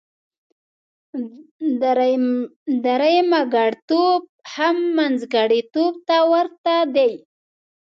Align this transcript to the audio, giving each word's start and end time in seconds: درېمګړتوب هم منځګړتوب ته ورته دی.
درېمګړتوب 2.85 4.21
هم 4.55 4.77
منځګړتوب 4.97 5.93
ته 6.07 6.17
ورته 6.31 6.75
دی. 6.95 7.13